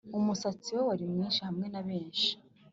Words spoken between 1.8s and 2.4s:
benshi